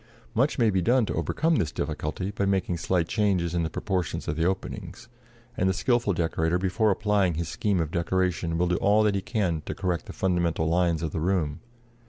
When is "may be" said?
0.57-0.81